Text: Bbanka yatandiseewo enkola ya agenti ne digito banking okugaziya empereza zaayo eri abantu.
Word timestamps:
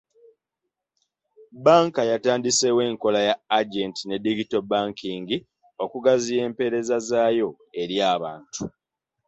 Bbanka 1.55 2.01
yatandiseewo 2.11 2.81
enkola 2.89 3.19
ya 3.27 3.35
agenti 3.59 4.01
ne 4.05 4.15
digito 4.23 4.57
banking 4.71 5.29
okugaziya 5.83 6.41
empereza 6.49 6.95
zaayo 7.09 7.49
eri 7.81 7.97
abantu. 8.13 8.59